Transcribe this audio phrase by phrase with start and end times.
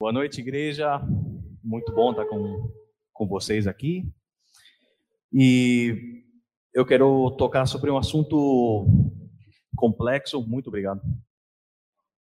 [0.00, 1.00] Boa noite, igreja.
[1.60, 2.72] Muito bom estar com,
[3.12, 4.08] com vocês aqui.
[5.32, 6.22] E
[6.72, 8.86] eu quero tocar sobre um assunto
[9.74, 10.40] complexo.
[10.40, 11.02] Muito obrigado.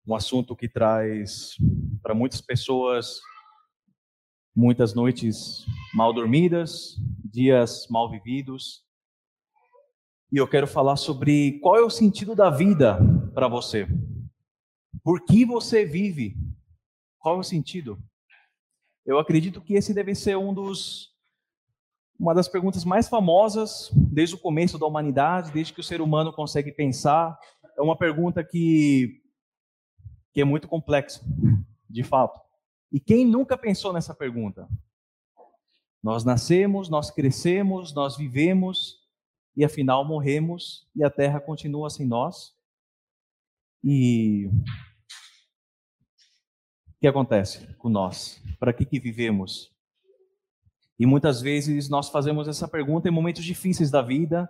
[0.06, 1.56] Um assunto que traz
[2.02, 3.18] para muitas pessoas
[4.54, 8.84] muitas noites mal dormidas, dias mal vividos.
[10.30, 12.98] E eu quero falar sobre qual é o sentido da vida
[13.32, 13.88] para você.
[15.02, 16.36] Por que você vive?
[17.24, 17.98] Qual é o sentido?
[19.06, 21.10] Eu acredito que esse deve ser um dos
[22.20, 26.34] uma das perguntas mais famosas desde o começo da humanidade, desde que o ser humano
[26.34, 27.38] consegue pensar.
[27.78, 29.22] É uma pergunta que
[30.34, 31.24] que é muito complexa,
[31.88, 32.38] de fato.
[32.92, 34.68] E quem nunca pensou nessa pergunta?
[36.02, 38.98] Nós nascemos, nós crescemos, nós vivemos
[39.56, 42.52] e afinal morremos e a terra continua sem nós.
[43.82, 44.50] E
[47.04, 48.42] que acontece com nós?
[48.58, 49.70] Para que, que vivemos?
[50.98, 54.48] E muitas vezes nós fazemos essa pergunta em momentos difíceis da vida,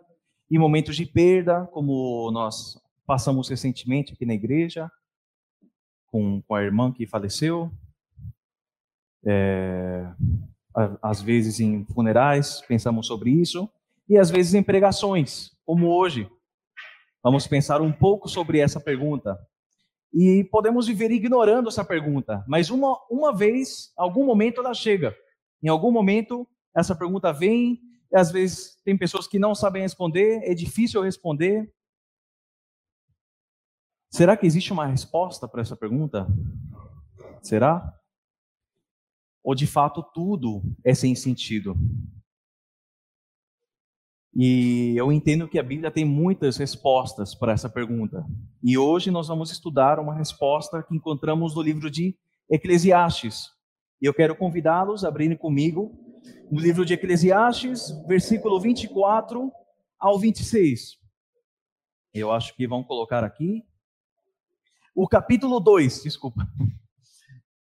[0.48, 4.88] em momentos de perda, como nós passamos recentemente aqui na igreja,
[6.06, 7.72] com, com a irmã que faleceu,
[9.26, 10.06] é,
[11.02, 13.68] às vezes em funerais, pensamos sobre isso,
[14.08, 16.30] e às vezes em pregações, como hoje.
[17.20, 19.44] Vamos pensar um pouco sobre essa pergunta.
[20.14, 25.14] E podemos viver ignorando essa pergunta, mas uma, uma vez, algum momento ela chega.
[25.60, 27.80] Em algum momento essa pergunta vem,
[28.12, 31.68] e às vezes tem pessoas que não sabem responder, é difícil responder.
[34.08, 36.28] Será que existe uma resposta para essa pergunta?
[37.42, 37.92] Será?
[39.42, 41.76] Ou de fato tudo é sem sentido?
[44.36, 48.26] E eu entendo que a Bíblia tem muitas respostas para essa pergunta.
[48.60, 52.16] E hoje nós vamos estudar uma resposta que encontramos no livro de
[52.50, 53.50] Eclesiastes.
[54.02, 55.96] E eu quero convidá-los a abrirem comigo
[56.50, 59.52] no livro de Eclesiastes, versículo 24
[60.00, 60.98] ao 26.
[62.12, 63.62] Eu acho que vão colocar aqui.
[64.96, 66.44] O capítulo 2, desculpa.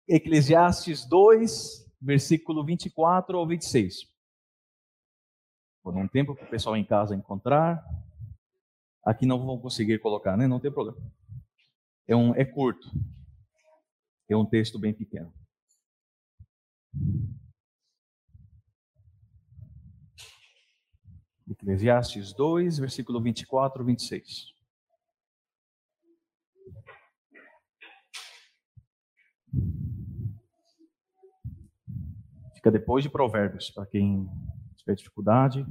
[0.08, 4.15] Eclesiastes 2, versículo 24 ao 26
[5.86, 7.86] por um tempo para o pessoal em casa encontrar.
[9.06, 10.48] Aqui não vão conseguir colocar, né?
[10.48, 11.00] Não tem problema.
[12.08, 12.90] É, um, é curto.
[14.28, 15.32] É um texto bem pequeno.
[21.48, 24.56] Eclesiastes 2, versículo 24 26.
[32.56, 34.28] Fica depois de Provérbios, para quem
[34.86, 35.66] tiver dificuldade.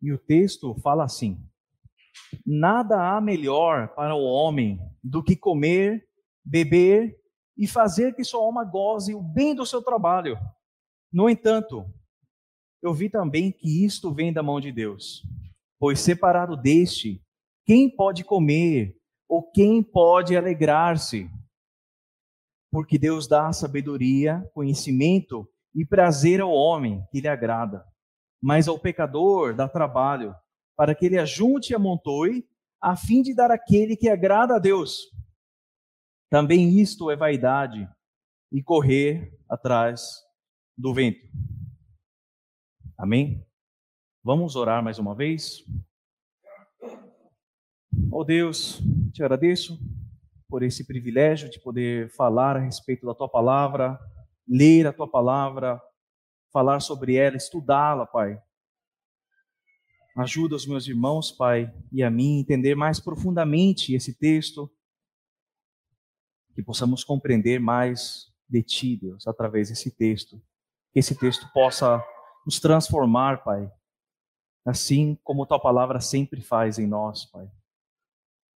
[0.00, 1.38] E o texto fala assim:
[2.44, 6.08] Nada há melhor para o homem do que comer,
[6.44, 7.18] beber
[7.56, 10.36] e fazer que sua alma goze o bem do seu trabalho.
[11.12, 11.86] No entanto,
[12.82, 15.22] eu vi também que isto vem da mão de Deus,
[15.78, 17.22] pois separado deste,
[17.64, 21.30] quem pode comer ou quem pode alegrar-se?
[22.74, 27.86] Porque Deus dá sabedoria, conhecimento e prazer ao homem que lhe agrada.
[28.42, 30.34] Mas ao pecador dá trabalho,
[30.76, 32.44] para que ele ajunte e amontoe,
[32.80, 35.02] a fim de dar aquele que agrada a Deus.
[36.28, 37.88] Também isto é vaidade
[38.50, 40.24] e correr atrás
[40.76, 41.28] do vento.
[42.98, 43.46] Amém?
[44.20, 45.64] Vamos orar mais uma vez?
[48.10, 49.78] Oh Deus, te agradeço
[50.54, 53.98] por esse privilégio de poder falar a respeito da tua palavra,
[54.46, 55.82] ler a tua palavra,
[56.52, 58.40] falar sobre ela, estudá-la, Pai.
[60.16, 64.70] Ajuda os meus irmãos, Pai, e a mim entender mais profundamente esse texto,
[66.54, 70.40] que possamos compreender mais de Ti, Deus, através desse texto.
[70.92, 72.00] Que esse texto possa
[72.46, 73.68] nos transformar, Pai,
[74.64, 77.50] assim como Tua palavra sempre faz em nós, Pai.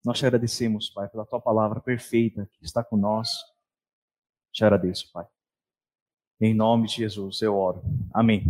[0.04, 3.30] Nós te agradecemos, Pai, pela tua palavra perfeita que está com nós.
[4.52, 5.26] Te agradeço, Pai.
[6.38, 7.82] Em nome de Jesus eu oro.
[8.12, 8.44] Amém.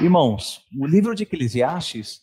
[0.00, 2.22] Irmãos, o livro de Eclesiastes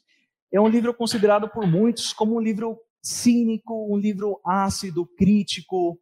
[0.51, 5.99] é um livro considerado por muitos como um livro cínico, um livro ácido, crítico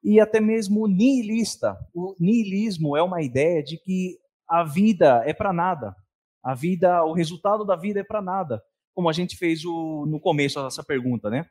[0.00, 1.76] e até mesmo nihilista.
[1.92, 4.16] O nihilismo é uma ideia de que
[4.48, 5.92] a vida é para nada.
[6.40, 8.62] A vida, o resultado da vida é para nada
[8.96, 11.46] como a gente fez o, no começo essa pergunta, né?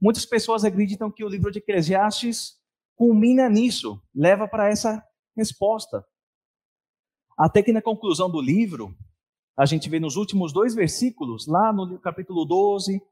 [0.00, 2.52] Muitas pessoas acreditam que o livro de Eclesiastes
[2.94, 5.04] culmina nisso, leva para essa
[5.36, 6.06] resposta.
[7.36, 8.96] Até que na conclusão do livro,
[9.58, 13.02] a gente vê nos últimos dois versículos, lá no capítulo 12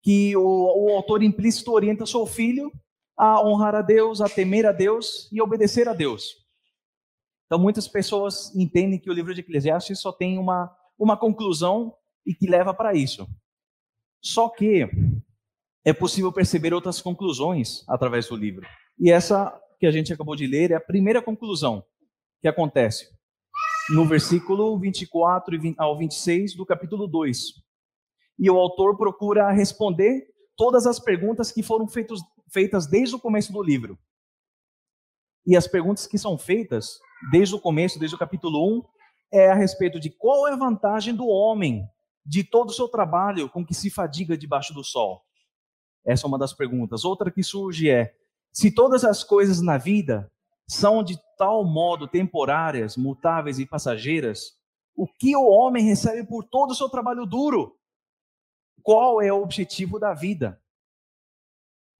[0.00, 2.70] que o, o autor implícito orienta seu filho
[3.16, 6.36] a honrar a Deus, a temer a Deus e obedecer a Deus.
[7.46, 11.92] Então, muitas pessoas entendem que o livro de Eclesiastes só tem uma, uma conclusão
[12.28, 13.26] e que leva para isso.
[14.22, 14.86] Só que
[15.82, 18.66] é possível perceber outras conclusões através do livro.
[19.00, 21.82] E essa que a gente acabou de ler é a primeira conclusão
[22.42, 23.08] que acontece
[23.88, 27.38] no versículo 24 ao 26 do capítulo 2.
[28.38, 32.20] E o autor procura responder todas as perguntas que foram feitos,
[32.52, 33.98] feitas desde o começo do livro.
[35.46, 36.98] E as perguntas que são feitas
[37.30, 38.84] desde o começo, desde o capítulo 1,
[39.32, 41.88] é a respeito de qual é a vantagem do homem
[42.28, 45.24] de todo o seu trabalho com que se fadiga debaixo do sol.
[46.04, 47.02] Essa é uma das perguntas.
[47.04, 48.14] Outra que surge é:
[48.52, 50.30] se todas as coisas na vida
[50.68, 54.58] são de tal modo temporárias, mutáveis e passageiras,
[54.94, 57.74] o que o homem recebe por todo o seu trabalho duro?
[58.82, 60.60] Qual é o objetivo da vida?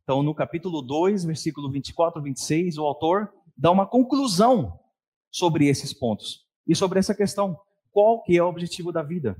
[0.02, 4.78] Então, no capítulo 2, versículo 24 e 26, o autor dá uma conclusão
[5.30, 7.58] sobre esses pontos e sobre essa questão.
[7.90, 9.36] Qual que é o objetivo da vida?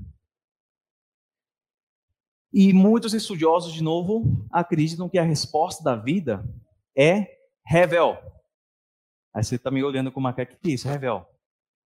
[2.51, 6.43] E muitos estudiosos, de novo, acreditam que a resposta da vida
[6.97, 7.27] é
[7.65, 8.17] revel.
[9.33, 11.25] Aí você está me olhando com uma cara, que é isso, revel?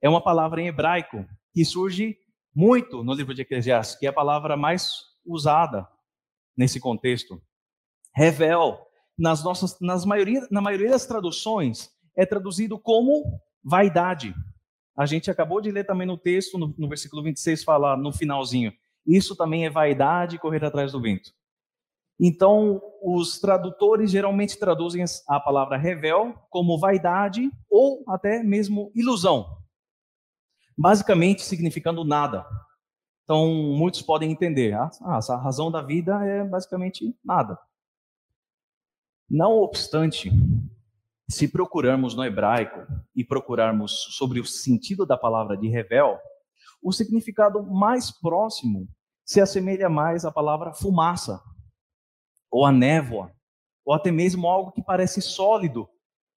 [0.01, 2.17] É uma palavra em hebraico que surge
[2.55, 5.87] muito no livro de Eclesiastes, que é a palavra mais usada
[6.57, 7.43] nesse contexto.
[8.15, 8.79] Revel,
[9.19, 14.35] nas nossas, nas maioria, na maioria das traduções, é traduzido como vaidade.
[14.97, 18.73] A gente acabou de ler também no texto, no, no versículo 26, fala no finalzinho.
[19.07, 21.33] Isso também é vaidade correr atrás do vento.
[22.19, 29.59] Então, os tradutores geralmente traduzem a palavra revel como vaidade ou até mesmo ilusão,
[30.77, 32.47] basicamente significando nada.
[33.25, 37.59] Então, muitos podem entender, ah, a razão da vida é basicamente nada.
[39.29, 40.31] Não obstante,
[41.29, 46.19] se procurarmos no hebraico e procurarmos sobre o sentido da palavra de revel,
[46.87, 48.89] o significado mais próximo
[49.25, 51.43] se assemelha mais à palavra fumaça,
[52.49, 53.35] ou a névoa,
[53.85, 55.89] ou até mesmo algo que parece sólido,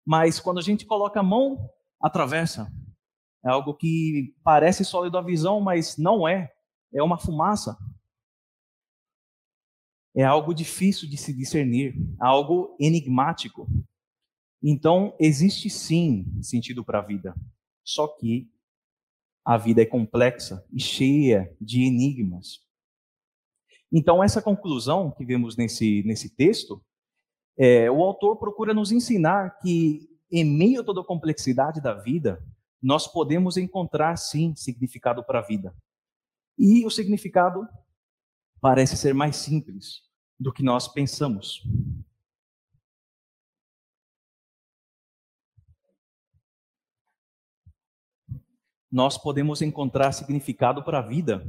[0.07, 2.73] mas quando a gente coloca a mão, atravessa.
[3.45, 6.51] É algo que parece sólido à visão, mas não é.
[6.95, 7.77] É uma fumaça.
[10.17, 13.69] É algo difícil de se discernir, algo enigmático.
[14.63, 17.35] Então, existe sim sentido para a vida,
[17.85, 18.51] só que
[19.49, 22.61] a vida é complexa e cheia de enigmas.
[23.91, 26.85] Então, essa conclusão que vemos nesse, nesse texto,
[27.57, 32.45] é, o autor procura nos ensinar que, em meio a toda a complexidade da vida,
[32.83, 35.75] nós podemos encontrar, sim, significado para a vida.
[36.59, 37.67] E o significado
[38.61, 40.03] parece ser mais simples
[40.39, 41.63] do que nós pensamos.
[48.91, 51.45] Nós podemos encontrar significado para a vida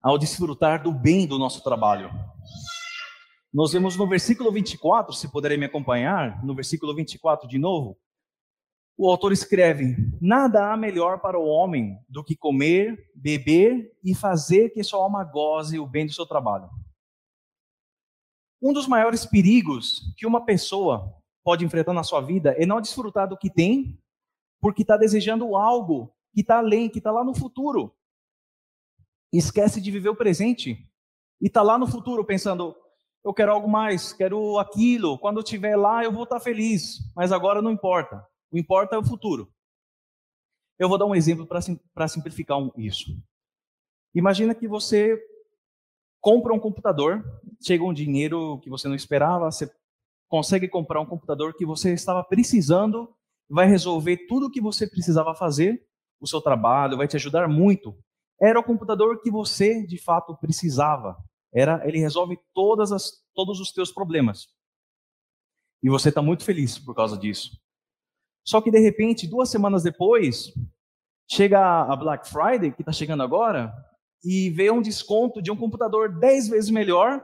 [0.00, 2.10] ao desfrutar do bem do nosso trabalho.
[3.52, 7.98] Nós vemos no versículo 24, se puderem me acompanhar, no versículo 24 de novo,
[8.96, 14.70] o autor escreve: Nada há melhor para o homem do que comer, beber e fazer
[14.70, 16.68] que sua alma goze o bem do seu trabalho.
[18.60, 21.14] Um dos maiores perigos que uma pessoa
[21.44, 24.00] pode enfrentar na sua vida é não desfrutar do que tem
[24.62, 27.92] porque está desejando algo que está além, que está lá no futuro.
[29.32, 30.88] Esquece de viver o presente
[31.40, 32.74] e está lá no futuro pensando:
[33.24, 35.18] eu quero algo mais, quero aquilo.
[35.18, 37.00] Quando eu estiver lá, eu vou estar tá feliz.
[37.16, 38.24] Mas agora não importa.
[38.52, 39.52] O importa é o futuro.
[40.78, 43.16] Eu vou dar um exemplo para simplificar isso.
[44.14, 45.20] Imagina que você
[46.20, 47.24] compra um computador,
[47.60, 49.68] chega um dinheiro que você não esperava, você
[50.28, 53.12] consegue comprar um computador que você estava precisando
[53.52, 55.86] vai resolver tudo o que você precisava fazer,
[56.18, 57.94] o seu trabalho, vai te ajudar muito.
[58.40, 61.16] Era o computador que você de fato precisava.
[61.52, 64.48] Era, ele resolve todas as, todos os teus problemas.
[65.82, 67.60] E você está muito feliz por causa disso.
[68.42, 70.50] Só que de repente, duas semanas depois,
[71.30, 73.70] chega a Black Friday, que está chegando agora,
[74.24, 77.22] e vê um desconto de um computador 10 vezes melhor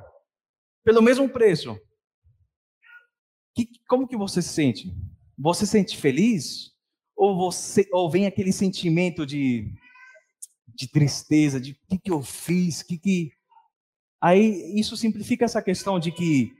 [0.85, 1.75] pelo mesmo preço.
[3.55, 4.95] Que, como que você se sente?
[5.39, 6.73] Você se sente feliz?
[7.17, 9.73] Ou, você, ou vem aquele sentimento de,
[10.69, 13.33] de tristeza, de o que, que eu fiz, que que...
[14.21, 16.53] Aí isso simplifica essa questão de que,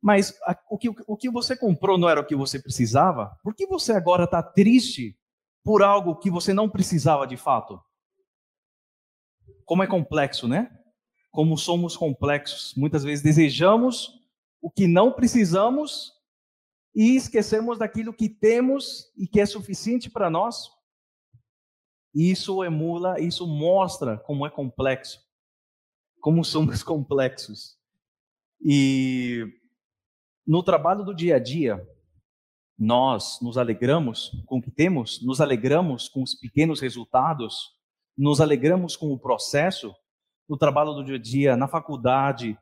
[0.00, 3.36] mas a, o, que, o que você comprou não era o que você precisava?
[3.42, 5.18] Por que você agora está triste
[5.64, 7.80] por algo que você não precisava de fato?
[9.64, 10.70] Como é complexo, né?
[11.34, 12.72] como somos complexos.
[12.76, 14.20] Muitas vezes desejamos
[14.62, 16.12] o que não precisamos
[16.94, 20.70] e esquecemos daquilo que temos e que é suficiente para nós.
[22.14, 25.20] Isso emula, isso mostra como é complexo,
[26.20, 27.76] como somos complexos.
[28.60, 29.44] E
[30.46, 31.84] no trabalho do dia a dia,
[32.78, 37.72] nós nos alegramos com o que temos, nos alegramos com os pequenos resultados,
[38.16, 39.94] nos alegramos com o processo,
[40.48, 42.56] no trabalho do dia a dia, na faculdade,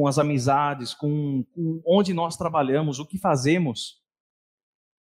[0.00, 4.00] com as amizades, com, com onde nós trabalhamos, o que fazemos,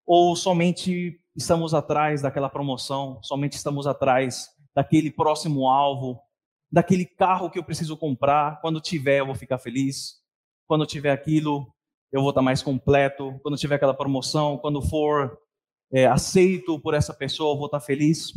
[0.07, 6.21] ou somente estamos atrás daquela promoção, somente estamos atrás daquele próximo alvo,
[6.71, 10.23] daquele carro que eu preciso comprar, quando tiver eu vou ficar feliz,
[10.69, 11.67] quando tiver aquilo
[12.13, 15.37] eu vou estar mais completo, quando tiver aquela promoção, quando for
[15.93, 18.33] é, aceito por essa pessoa eu vou estar feliz.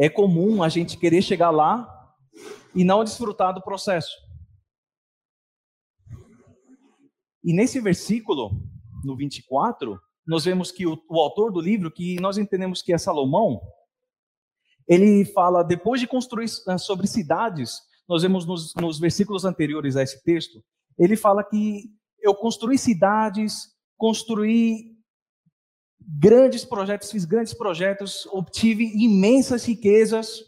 [0.00, 1.88] É comum a gente querer chegar lá
[2.74, 4.29] e não desfrutar do processo.
[7.50, 8.62] E nesse versículo,
[9.02, 12.96] no 24, nós vemos que o, o autor do livro, que nós entendemos que é
[12.96, 13.60] Salomão,
[14.86, 20.02] ele fala, depois de construir ah, sobre cidades, nós vemos nos, nos versículos anteriores a
[20.04, 20.62] esse texto,
[20.96, 21.90] ele fala que
[22.20, 24.96] eu construí cidades, construí
[26.00, 30.38] grandes projetos, fiz grandes projetos, obtive imensas riquezas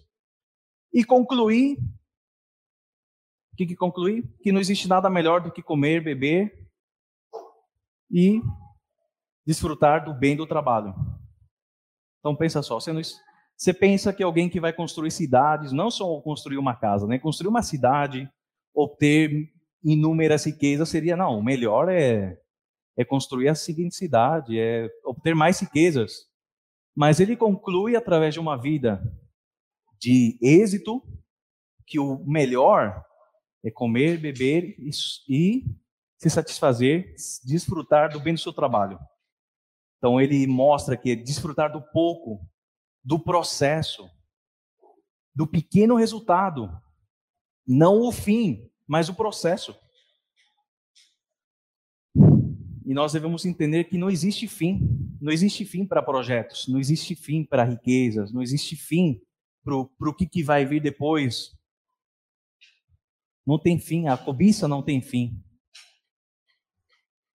[0.93, 1.79] e concluí.
[3.53, 4.23] O que, que concluí?
[4.41, 6.62] Que não existe nada melhor do que comer, beber
[8.13, 8.41] e
[9.47, 10.95] desfrutar do bem do trabalho.
[12.21, 13.01] Então pensa só, você, não,
[13.57, 17.19] você pensa que alguém que vai construir cidades, não só construir uma casa, né?
[17.19, 18.31] construir uma cidade,
[18.75, 19.51] obter
[19.83, 22.39] inúmeras riquezas seria não, o melhor é
[22.97, 26.27] é construir a seguinte cidade, é obter mais riquezas.
[26.95, 29.03] Mas ele conclui através de uma vida
[29.99, 31.03] de êxito
[31.87, 33.03] que o melhor
[33.65, 34.77] é comer, beber
[35.29, 35.65] e
[36.23, 38.97] se satisfazer, desfrutar do bem do seu trabalho.
[39.99, 42.47] Então ele mostra que é desfrutar do pouco,
[43.03, 44.09] do processo,
[45.35, 46.71] do pequeno resultado,
[47.67, 49.77] não o fim, mas o processo.
[52.85, 57.17] E nós devemos entender que não existe fim, não existe fim para projetos, não existe
[57.17, 59.21] fim para riquezas, não existe fim
[59.65, 61.51] para o que, que vai vir depois.
[63.45, 65.43] Não tem fim, a cobiça não tem fim.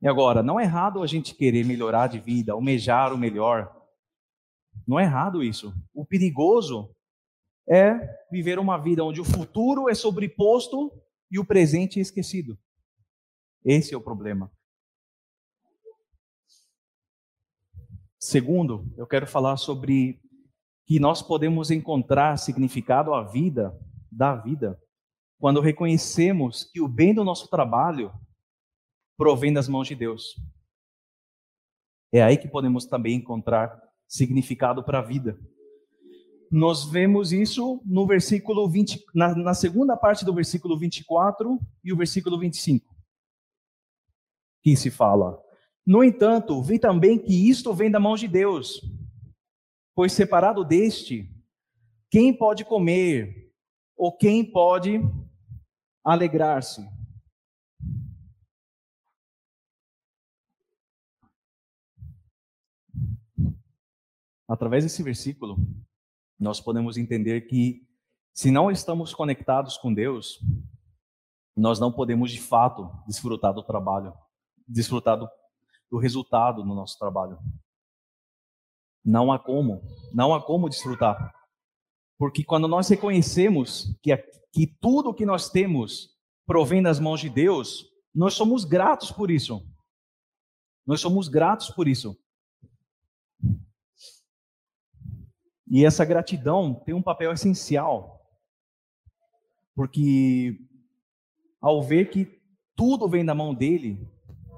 [0.01, 3.75] E agora, não é errado a gente querer melhorar de vida, almejar o melhor.
[4.87, 5.73] Não é errado isso.
[5.93, 6.93] O perigoso
[7.67, 7.99] é
[8.31, 10.91] viver uma vida onde o futuro é sobreposto
[11.31, 12.57] e o presente é esquecido.
[13.65, 14.51] Esse é o problema.
[18.19, 20.19] Segundo, eu quero falar sobre
[20.85, 23.77] que nós podemos encontrar significado à vida,
[24.11, 24.81] da vida,
[25.39, 28.11] quando reconhecemos que o bem do nosso trabalho
[29.17, 30.35] provém das mãos de Deus.
[32.13, 35.37] É aí que podemos também encontrar significado para a vida.
[36.49, 41.97] Nós vemos isso no versículo 20, na, na segunda parte do versículo 24 e o
[41.97, 42.95] versículo 25,
[44.63, 45.37] que se fala:
[45.85, 48.79] No entanto, vi também que isto vem da mão de Deus,
[49.93, 51.29] pois separado deste,
[52.09, 53.51] quem pode comer
[53.97, 55.01] ou quem pode
[56.01, 56.96] alegrar-se?
[64.47, 65.57] Através desse versículo,
[66.39, 67.85] nós podemos entender que
[68.33, 70.39] se não estamos conectados com Deus,
[71.55, 74.13] nós não podemos de fato desfrutar do trabalho,
[74.67, 75.27] desfrutar do,
[75.89, 77.39] do resultado no nosso trabalho.
[79.03, 79.81] Não há como,
[80.13, 81.33] não há como desfrutar.
[82.17, 84.15] Porque quando nós reconhecemos que,
[84.53, 89.65] que tudo que nós temos provém das mãos de Deus, nós somos gratos por isso.
[90.85, 92.17] Nós somos gratos por isso.
[95.69, 98.25] E essa gratidão tem um papel essencial,
[99.75, 100.57] porque
[101.61, 102.41] ao ver que
[102.75, 104.07] tudo vem da mão dele,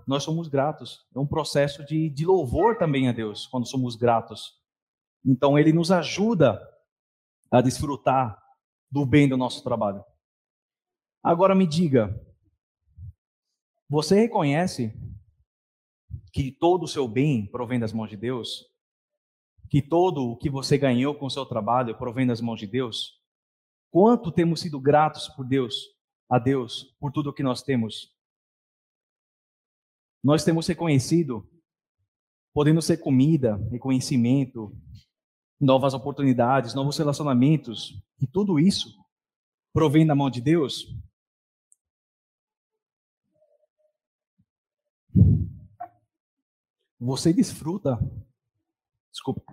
[0.06, 1.08] nós somos gratos.
[1.16, 4.60] É um processo de, de louvor também a Deus, quando somos gratos.
[5.25, 6.62] Então, ele nos ajuda
[7.51, 8.42] a desfrutar
[8.92, 10.04] do bem do nosso trabalho.
[11.24, 12.20] Agora me diga,
[13.89, 14.94] você reconhece
[16.32, 18.69] que todo o seu bem provém das mãos de Deus?
[19.70, 23.22] Que todo o que você ganhou com o seu trabalho provém das mãos de Deus?
[23.92, 25.76] Quanto temos sido gratos por Deus,
[26.30, 28.12] a Deus, por tudo o que nós temos?
[30.24, 31.48] Nós temos reconhecido,
[32.54, 34.76] podendo ser comida, reconhecimento,
[35.60, 38.98] novas oportunidades, novos relacionamentos, e tudo isso
[39.72, 40.88] provém da mão de Deus?
[47.00, 47.98] Você desfruta.
[49.20, 49.44] Desculpa.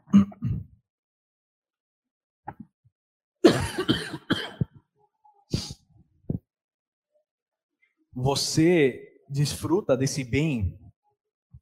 [8.14, 10.78] Você desfruta desse bem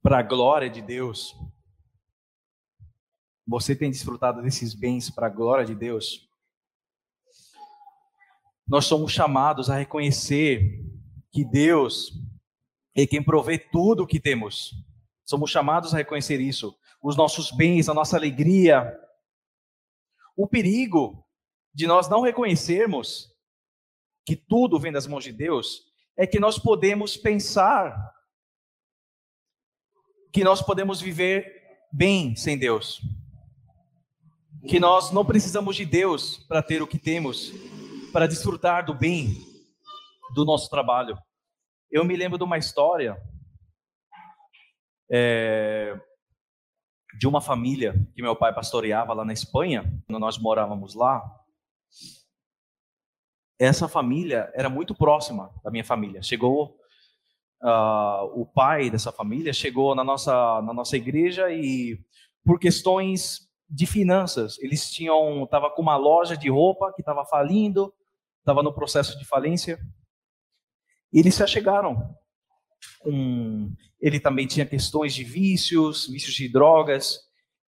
[0.03, 1.35] para a glória de Deus?
[3.47, 6.29] Você tem desfrutado desses bens para a glória de Deus?
[8.67, 10.79] Nós somos chamados a reconhecer
[11.31, 12.13] que Deus
[12.95, 14.75] é quem provê tudo o que temos.
[15.25, 16.77] Somos chamados a reconhecer isso.
[17.05, 18.97] Os nossos bens, a nossa alegria.
[20.35, 21.25] O perigo
[21.73, 23.31] de nós não reconhecermos
[24.25, 25.83] que tudo vem das mãos de Deus
[26.17, 28.13] é que nós podemos pensar
[30.33, 33.01] que nós podemos viver bem sem Deus
[34.67, 37.51] que nós não precisamos de Deus para ter o que temos,
[38.11, 39.35] para desfrutar do bem
[40.33, 41.17] do nosso trabalho.
[41.91, 43.15] Eu me lembro de uma história
[45.09, 45.99] é,
[47.17, 51.23] de uma família que meu pai pastoreava lá na Espanha, quando nós morávamos lá.
[53.57, 56.21] Essa família era muito próxima da minha família.
[56.21, 56.77] Chegou
[57.63, 61.97] uh, o pai dessa família chegou na nossa na nossa igreja e
[62.45, 64.59] por questões de finanças.
[64.59, 67.93] Eles tinham, estava com uma loja de roupa que estava falindo,
[68.39, 69.79] estava no processo de falência.
[71.11, 72.15] E eles se achegaram.
[73.99, 77.19] Ele também tinha questões de vícios, vícios de drogas.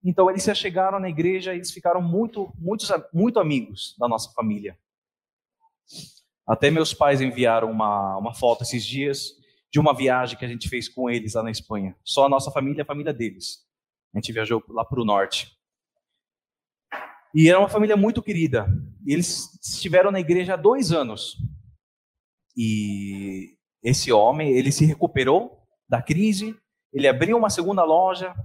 [0.04, 4.32] Então eles se achegaram na igreja e eles ficaram muito, muito, muito amigos da nossa
[4.32, 4.78] família.
[6.48, 9.34] Até meus pais enviaram uma, uma foto esses dias
[9.72, 11.96] de uma viagem que a gente fez com eles lá na Espanha.
[12.04, 13.66] Só a nossa família e a família deles.
[14.14, 15.52] A gente viajou lá para o norte.
[17.36, 18.66] E era uma família muito querida.
[19.06, 21.38] E eles estiveram na igreja há dois anos.
[22.56, 23.57] E
[23.88, 26.54] esse homem, ele se recuperou da crise,
[26.92, 28.36] ele abriu uma segunda loja.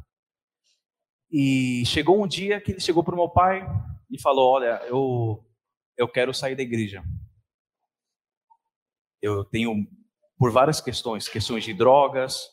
[1.28, 3.66] E chegou um dia que ele chegou para o meu pai
[4.08, 5.44] e falou: Olha, eu,
[5.96, 7.02] eu quero sair da igreja.
[9.20, 9.84] Eu tenho,
[10.38, 12.48] por várias questões, questões de drogas,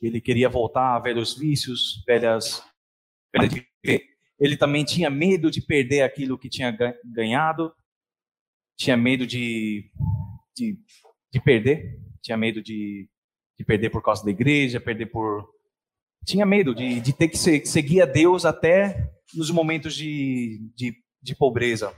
[0.00, 2.64] ele queria voltar a velhos vícios, velhas,
[4.38, 7.72] ele também tinha medo de perder aquilo que tinha ganhado,
[8.76, 9.92] tinha medo de,
[10.56, 10.76] de,
[11.30, 13.08] de perder, tinha medo de,
[13.58, 15.46] de, perder por causa da igreja, perder por.
[16.24, 21.34] Tinha medo de, de ter que seguir a Deus até nos momentos de, de, de
[21.34, 21.94] pobreza.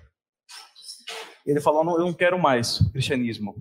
[1.47, 3.55] Ele falou: não, Eu não quero mais cristianismo.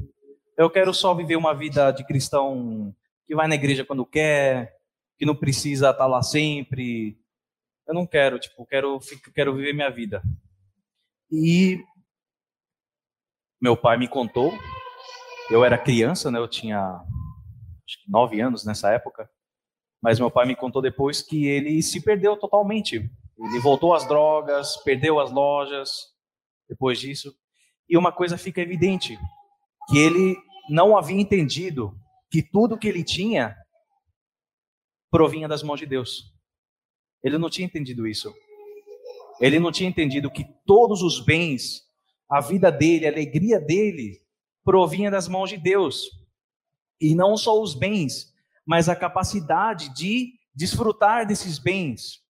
[0.57, 2.95] Eu quero só viver uma vida de cristão
[3.27, 4.73] que vai na igreja quando quer,
[5.17, 7.17] que não precisa estar lá sempre,
[7.87, 8.99] eu não quero, tipo, quero,
[9.33, 10.21] quero viver minha vida.
[11.29, 11.83] E
[13.61, 14.53] meu pai me contou,
[15.49, 16.39] eu era criança, né?
[16.39, 17.01] Eu tinha
[18.07, 19.29] nove anos nessa época,
[20.01, 22.95] mas meu pai me contou depois que ele se perdeu totalmente.
[22.95, 26.13] Ele voltou às drogas, perdeu as lojas
[26.67, 27.33] depois disso.
[27.89, 29.19] E uma coisa fica evidente,
[29.89, 30.37] que ele
[30.69, 31.93] não havia entendido
[32.31, 33.55] que tudo que ele tinha
[35.11, 36.33] provinha das mãos de Deus.
[37.21, 38.33] Ele não tinha entendido isso.
[39.39, 41.83] Ele não tinha entendido que todos os bens,
[42.29, 44.22] a vida dele, a alegria dele,
[44.63, 46.09] provinha das mãos de Deus.
[46.99, 48.33] E não só os bens,
[48.65, 52.23] mas a capacidade de desfrutar desses bens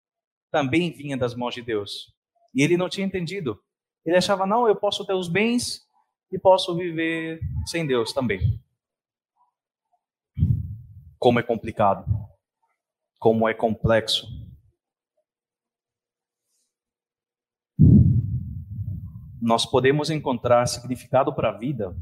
[0.51, 2.13] também vinha das mãos de Deus.
[2.53, 3.59] E ele não tinha entendido.
[4.05, 5.87] Ele achava, não, eu posso ter os bens
[6.31, 8.59] e posso viver sem Deus também.
[11.17, 12.05] Como é complicado.
[13.19, 14.27] Como é complexo.
[19.43, 21.93] nós podemos encontrar significado para a vida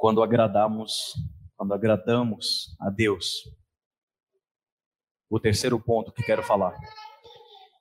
[0.00, 1.12] quando agradamos,
[1.54, 3.34] quando agradamos a Deus.
[5.28, 6.74] O terceiro ponto que quero falar.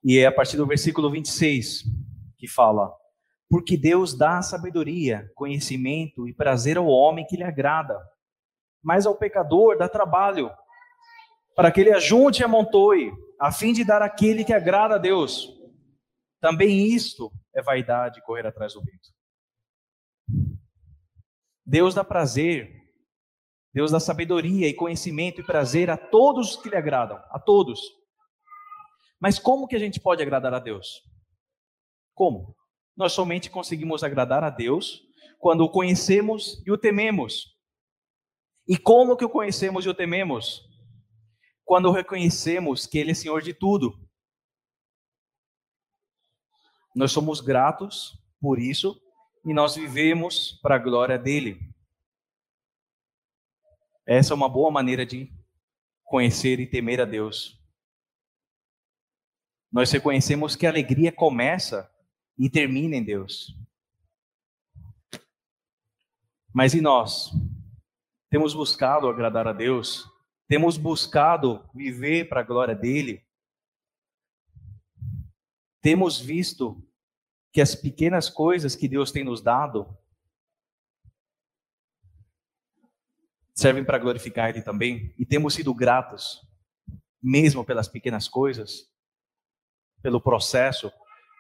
[0.04, 1.86] E é a partir do versículo 26
[2.38, 2.94] que fala:
[3.50, 7.98] Porque Deus dá sabedoria, conhecimento e prazer ao homem que lhe agrada,
[8.84, 10.52] mas ao pecador dá trabalho,
[11.56, 15.58] para que ele ajunte e amontoe, a fim de dar aquele que agrada a Deus.
[16.42, 19.19] Também isto é vaidade correr atrás do vento.
[21.70, 22.82] Deus dá prazer,
[23.72, 27.80] Deus dá sabedoria e conhecimento e prazer a todos que lhe agradam, a todos.
[29.20, 31.04] Mas como que a gente pode agradar a Deus?
[32.16, 32.56] Como?
[32.98, 35.04] Nós somente conseguimos agradar a Deus
[35.38, 37.56] quando o conhecemos e o tememos.
[38.68, 40.68] E como que o conhecemos e o tememos?
[41.64, 43.94] Quando reconhecemos que Ele é Senhor de tudo
[46.96, 49.00] nós somos gratos por isso
[49.46, 51.60] e nós vivemos para a glória dele.
[54.06, 55.32] Essa é uma boa maneira de
[56.04, 57.60] conhecer e temer a Deus.
[59.72, 61.90] Nós reconhecemos que a alegria começa
[62.38, 63.56] e termina em Deus.
[66.52, 67.32] Mas e nós?
[68.30, 70.10] Temos buscado agradar a Deus?
[70.48, 73.24] Temos buscado viver para a glória dele?
[75.82, 76.84] Temos visto
[77.52, 79.98] que as pequenas coisas que Deus tem nos dado
[83.54, 86.42] servem para glorificar Ele também, e temos sido gratos,
[87.22, 88.90] mesmo pelas pequenas coisas,
[90.02, 90.92] pelo processo,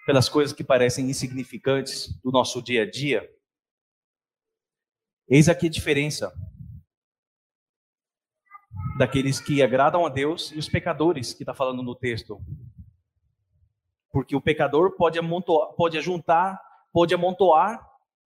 [0.05, 3.29] pelas coisas que parecem insignificantes do nosso dia a dia.
[5.29, 6.33] Eis aqui a diferença
[8.97, 12.43] daqueles que agradam a Deus e os pecadores que está falando no texto.
[14.11, 16.59] Porque o pecador pode, amontoar, pode ajuntar,
[16.91, 17.87] pode amontoar,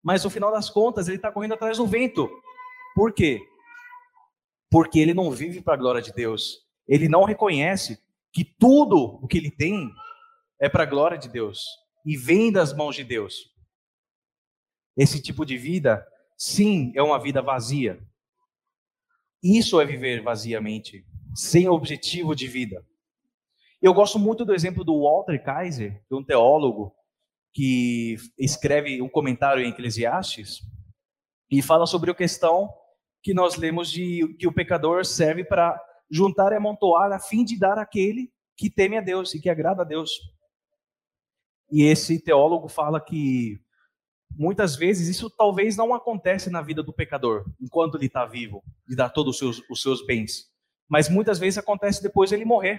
[0.03, 2.29] mas no final das contas ele está correndo atrás do vento.
[2.95, 3.41] Por quê?
[4.71, 6.67] Porque ele não vive para a glória de Deus.
[6.87, 8.03] Ele não reconhece
[8.33, 9.93] que tudo o que ele tem
[10.59, 11.65] é para a glória de Deus
[12.05, 13.51] e vem das mãos de Deus.
[14.97, 16.07] Esse tipo de vida,
[16.37, 18.01] sim, é uma vida vazia.
[19.43, 21.05] Isso é viver vaziamente,
[21.35, 22.85] sem objetivo de vida.
[23.83, 26.95] Eu gosto muito do exemplo do Walter Kaiser, é um teólogo
[27.53, 30.61] que escreve um comentário em Eclesiastes
[31.51, 32.69] e fala sobre a questão
[33.23, 37.59] que nós lemos de que o pecador serve para juntar e amontoar a fim de
[37.59, 40.11] dar àquele que teme a Deus e que agrada a Deus.
[41.73, 43.59] E esse teólogo fala que
[44.31, 48.95] muitas vezes isso talvez não acontece na vida do pecador, enquanto ele está vivo, de
[48.95, 50.51] dar todos os seus, os seus bens.
[50.87, 52.79] Mas muitas vezes acontece depois ele morrer.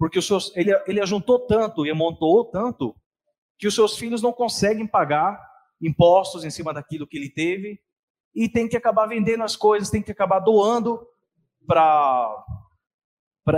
[0.00, 2.96] Porque os seus, ele, ele ajuntou tanto e amontoou tanto
[3.58, 5.38] que os seus filhos não conseguem pagar
[5.78, 7.78] impostos em cima daquilo que ele teve
[8.34, 11.06] e tem que acabar vendendo as coisas, tem que acabar doando
[11.66, 12.42] para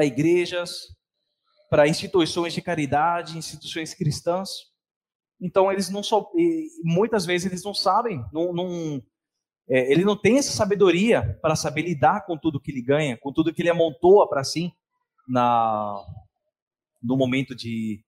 [0.04, 0.88] igrejas,
[1.70, 4.50] para instituições de caridade, instituições cristãs.
[5.40, 6.28] Então eles não só,
[6.82, 9.00] muitas vezes eles não sabem, não, não
[9.70, 13.32] é, ele não tem essa sabedoria para saber lidar com tudo que ele ganha, com
[13.32, 14.72] tudo que ele amontoa para si
[15.28, 16.04] na
[17.02, 18.04] no momento de,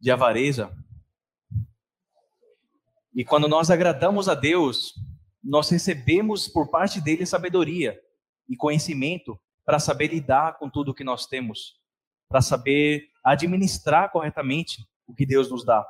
[0.00, 0.76] de avareza.
[3.14, 4.92] E quando nós agradamos a Deus,
[5.42, 7.98] nós recebemos por parte dele sabedoria
[8.48, 11.80] e conhecimento para saber lidar com tudo que nós temos,
[12.28, 15.86] para saber administrar corretamente o que Deus nos dá.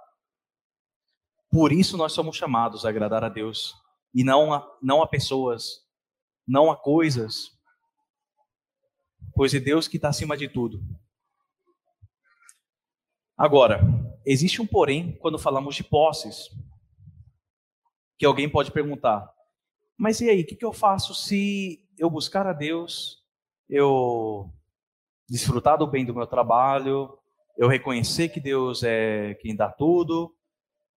[1.50, 3.74] Por isso nós somos chamados a agradar a Deus
[4.14, 5.84] e não a, não a pessoas,
[6.46, 7.50] não a coisas,
[9.34, 10.80] pois é Deus que está acima de tudo.
[13.36, 13.80] Agora,
[14.24, 16.48] existe um porém quando falamos de posses,
[18.18, 19.30] que alguém pode perguntar:
[19.96, 23.22] mas e aí, o que, eu faço se eu buscar a Deus,
[23.68, 24.50] eu
[25.28, 27.18] desfrutar do bem do meu trabalho,
[27.56, 30.34] eu reconhecer que Deus é quem dá tudo,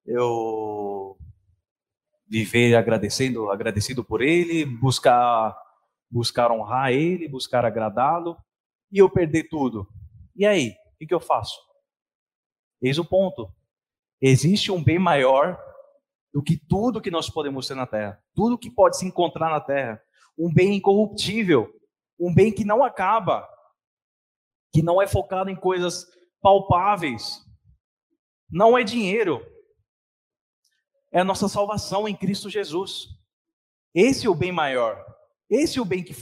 [0.06, 1.16] eu
[2.28, 5.56] viver agradecendo, agradecido por Ele, buscar
[6.10, 8.36] buscar honrar Ele, buscar agradá-lo,
[8.90, 9.86] e eu perder tudo.
[10.34, 11.67] E aí, o que eu faço?
[12.80, 13.52] Eis o ponto.
[14.20, 15.58] Existe um bem maior
[16.32, 19.60] do que tudo que nós podemos ter na terra, tudo que pode se encontrar na
[19.60, 20.02] terra.
[20.36, 21.72] Um bem incorruptível,
[22.18, 23.48] um bem que não acaba,
[24.72, 26.06] que não é focado em coisas
[26.40, 27.44] palpáveis.
[28.50, 29.44] Não é dinheiro,
[31.12, 33.08] é a nossa salvação em Cristo Jesus.
[33.94, 35.04] Esse é o bem maior.
[35.48, 36.14] Esse é o bem que,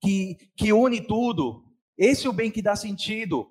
[0.00, 1.64] que, que une tudo.
[1.96, 3.50] Esse é o bem que dá sentido.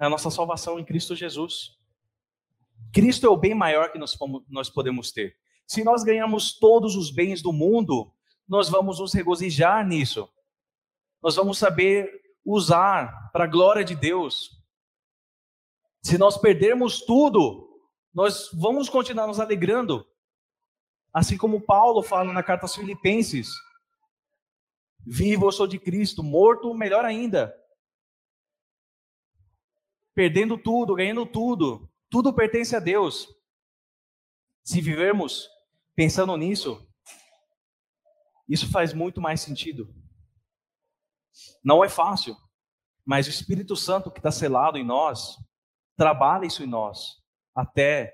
[0.00, 1.76] É a nossa salvação em Cristo Jesus.
[2.92, 4.16] Cristo é o bem maior que nós,
[4.70, 5.36] podemos ter.
[5.66, 8.12] Se nós ganhamos todos os bens do mundo,
[8.48, 10.28] nós vamos nos regozijar nisso.
[11.20, 12.10] Nós vamos saber
[12.44, 14.56] usar para a glória de Deus.
[16.02, 17.68] Se nós perdermos tudo,
[18.14, 20.06] nós vamos continuar nos alegrando.
[21.12, 23.50] Assim como Paulo fala na carta aos Filipenses:
[25.04, 27.52] Vivo eu sou de Cristo, morto, melhor ainda
[30.18, 31.88] perdendo tudo, ganhando tudo.
[32.10, 33.28] Tudo pertence a Deus.
[34.64, 35.48] Se vivermos
[35.94, 36.84] pensando nisso,
[38.48, 39.94] isso faz muito mais sentido.
[41.62, 42.36] Não é fácil,
[43.06, 45.36] mas o Espírito Santo que está selado em nós,
[45.96, 47.22] trabalha isso em nós,
[47.54, 48.12] até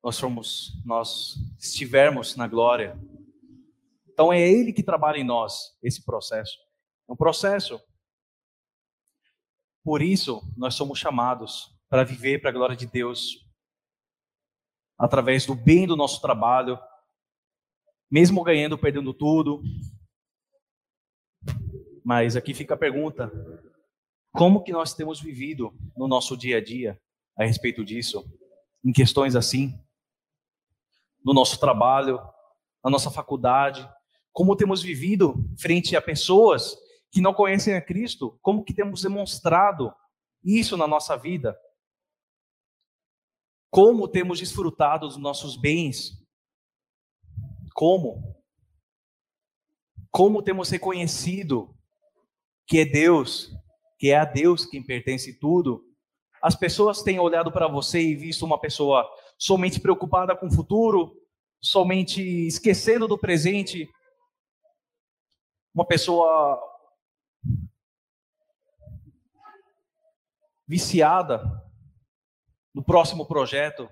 [0.00, 2.96] nós formos, nós estivermos na glória.
[4.08, 6.56] Então é Ele que trabalha em nós esse processo.
[7.08, 7.82] É um processo
[9.88, 13.42] por isso, nós somos chamados para viver para a glória de Deus,
[14.98, 16.78] através do bem do nosso trabalho,
[18.10, 19.62] mesmo ganhando, perdendo tudo.
[22.04, 23.32] Mas aqui fica a pergunta:
[24.30, 27.00] como que nós temos vivido no nosso dia a dia
[27.34, 28.30] a respeito disso,
[28.84, 29.72] em questões assim,
[31.24, 32.18] no nosso trabalho,
[32.84, 33.88] na nossa faculdade,
[34.34, 36.76] como temos vivido frente a pessoas
[37.10, 39.94] que não conhecem a Cristo, como que temos demonstrado
[40.44, 41.58] isso na nossa vida?
[43.70, 46.12] Como temos desfrutado dos nossos bens?
[47.74, 48.36] Como?
[50.10, 51.74] Como temos reconhecido
[52.66, 53.50] que é Deus,
[53.98, 55.84] que é a Deus quem pertence tudo?
[56.42, 61.14] As pessoas têm olhado para você e visto uma pessoa somente preocupada com o futuro,
[61.60, 63.88] somente esquecendo do presente,
[65.74, 66.60] uma pessoa
[70.66, 71.42] viciada
[72.74, 73.88] no próximo projeto,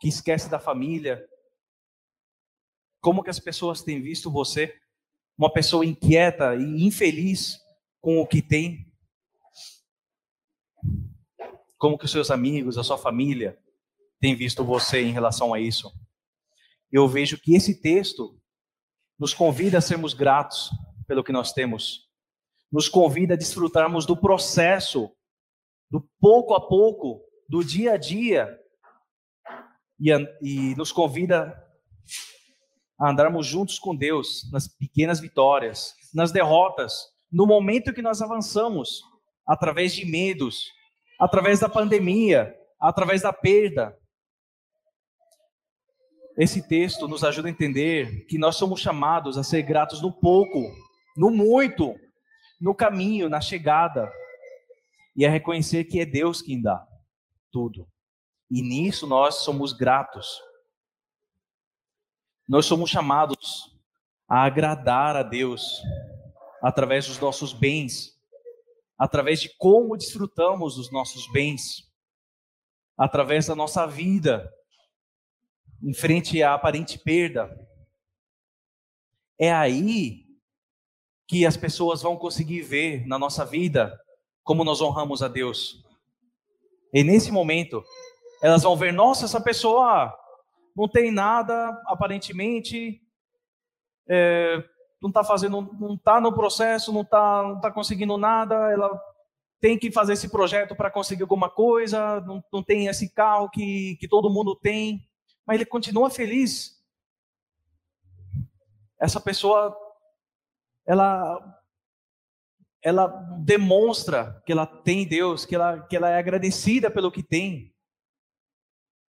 [0.00, 1.26] que esquece da família.
[3.00, 4.78] Como que as pessoas têm visto você
[5.38, 7.58] uma pessoa inquieta e infeliz
[8.00, 8.92] com o que tem?
[11.78, 13.58] Como que os seus amigos, a sua família
[14.18, 15.92] têm visto você em relação a isso?
[16.90, 18.40] Eu vejo que esse texto
[19.18, 20.70] nos convida a sermos gratos
[21.06, 22.05] pelo que nós temos,
[22.70, 25.10] nos convida a desfrutarmos do processo
[25.90, 28.58] do pouco a pouco, do dia a dia,
[30.00, 30.10] e,
[30.42, 31.56] e nos convida
[32.98, 39.02] a andarmos juntos com Deus nas pequenas vitórias, nas derrotas, no momento que nós avançamos,
[39.46, 40.70] através de medos,
[41.18, 43.96] através da pandemia, através da perda.
[46.38, 50.74] Esse texto nos ajuda a entender que nós somos chamados a ser gratos no pouco,
[51.16, 51.94] no muito,
[52.60, 54.12] no caminho, na chegada
[55.14, 56.86] e a reconhecer que é Deus quem dá
[57.50, 57.88] tudo.
[58.50, 60.40] E nisso nós somos gratos.
[62.48, 63.74] Nós somos chamados
[64.28, 65.82] a agradar a Deus
[66.62, 68.20] através dos nossos bens,
[68.98, 71.90] através de como desfrutamos dos nossos bens,
[72.96, 74.52] através da nossa vida
[75.82, 77.50] em frente à aparente perda.
[79.38, 80.25] É aí
[81.26, 83.98] que as pessoas vão conseguir ver na nossa vida
[84.44, 85.84] como nós honramos a Deus.
[86.92, 87.84] E nesse momento,
[88.42, 90.14] elas vão ver: nossa, essa pessoa
[90.74, 93.00] não tem nada, aparentemente,
[94.08, 94.62] é,
[95.00, 99.00] não está fazendo, não está no processo, não está não tá conseguindo nada, ela
[99.60, 103.96] tem que fazer esse projeto para conseguir alguma coisa, não, não tem esse carro que,
[103.98, 105.00] que todo mundo tem,
[105.46, 106.76] mas ele continua feliz.
[109.00, 109.76] Essa pessoa,
[110.86, 111.56] ela
[112.82, 113.08] ela
[113.40, 117.74] demonstra que ela tem Deus, que ela, que ela é agradecida pelo que tem.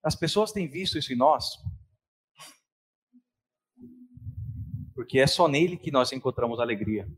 [0.03, 1.45] As pessoas têm visto isso em nós.
[4.93, 7.09] Porque é só nele que nós encontramos alegria.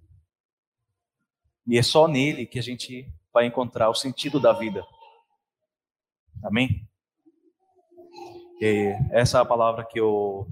[1.66, 4.84] E é só nele que a gente vai encontrar o sentido da vida.
[6.44, 6.86] Amém?
[8.60, 10.46] E essa é a palavra que eu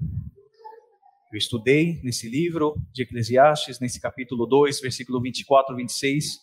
[1.31, 6.39] eu estudei nesse livro de Eclesiastes, nesse capítulo 2, versículo 24 e 26.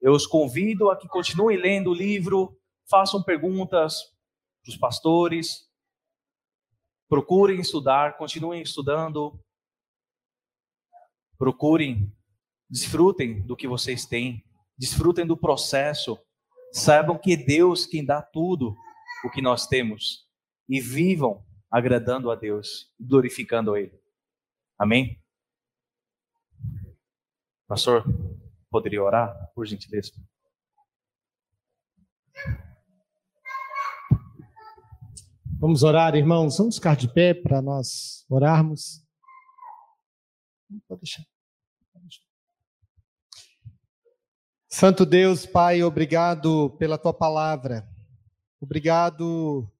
[0.00, 2.58] Eu os convido a que continuem lendo o livro,
[2.90, 4.00] façam perguntas
[4.60, 5.70] para os pastores,
[7.08, 9.38] procurem estudar, continuem estudando,
[11.38, 12.12] procurem,
[12.68, 14.42] desfrutem do que vocês têm,
[14.76, 16.18] desfrutem do processo,
[16.72, 18.74] saibam que é Deus quem dá tudo
[19.24, 20.26] o que nós temos
[20.68, 24.03] e vivam agradando a Deus, glorificando a Ele.
[24.78, 25.22] Amém?
[27.66, 28.04] Pastor,
[28.70, 30.12] poderia orar, por gentileza?
[35.58, 36.58] Vamos orar, irmãos.
[36.58, 39.02] Vamos ficar de pé para nós orarmos.
[41.00, 41.24] Deixar.
[44.68, 47.88] Santo Deus, Pai, obrigado pela tua palavra.
[48.60, 49.70] Obrigado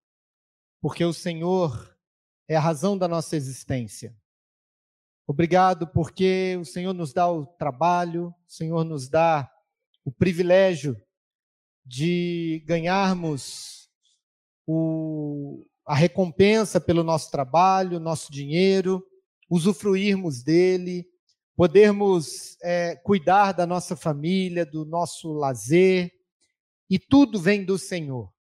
[0.81, 1.99] porque o Senhor
[2.49, 4.17] é a razão da nossa existência.
[5.27, 9.51] Obrigado porque o Senhor nos dá o trabalho, o Senhor nos dá
[10.05, 11.01] o privilégio
[11.85, 13.89] de ganharmos
[14.67, 19.03] o, a recompensa pelo nosso trabalho, nosso dinheiro,
[19.49, 21.07] usufruirmos dele,
[21.57, 26.13] podermos é, cuidar da nossa família, do nosso lazer,
[26.89, 28.33] e tudo vem do Senhor.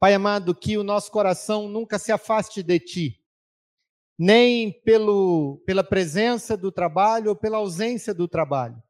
[0.00, 3.23] Pai amado, que o nosso coração nunca se afaste de ti,
[4.18, 8.80] nem pelo, pela presença do trabalho ou pela ausência do trabalho.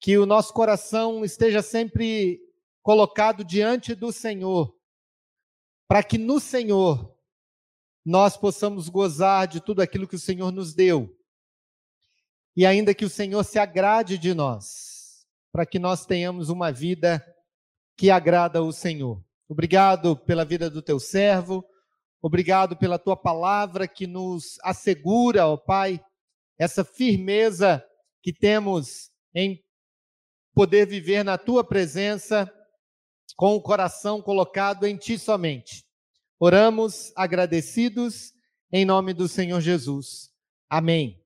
[0.00, 2.40] Que o nosso coração esteja sempre
[2.82, 4.74] colocado diante do Senhor,
[5.86, 7.16] para que no Senhor
[8.04, 11.16] nós possamos gozar de tudo aquilo que o Senhor nos deu.
[12.56, 17.24] E ainda que o Senhor se agrade de nós, para que nós tenhamos uma vida
[17.96, 19.24] que agrada ao Senhor.
[19.48, 21.64] Obrigado pela vida do teu servo,
[22.22, 26.00] obrigado pela tua palavra que nos assegura, ó Pai,
[26.58, 27.84] essa firmeza
[28.22, 29.62] que temos em
[30.54, 32.50] poder viver na tua presença
[33.36, 35.84] com o coração colocado em ti somente.
[36.38, 38.32] Oramos agradecidos
[38.70, 40.30] em nome do Senhor Jesus.
[40.68, 41.21] Amém.